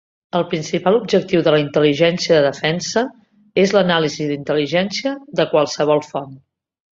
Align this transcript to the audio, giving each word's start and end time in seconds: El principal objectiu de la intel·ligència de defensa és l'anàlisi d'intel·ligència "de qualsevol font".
El 0.37 0.43
principal 0.51 0.95
objectiu 0.99 1.43
de 1.47 1.51
la 1.55 1.59
intel·ligència 1.63 2.37
de 2.39 2.45
defensa 2.45 3.03
és 3.65 3.75
l'anàlisi 3.77 4.27
d'intel·ligència 4.31 5.13
"de 5.43 5.47
qualsevol 5.53 6.03
font". 6.09 6.35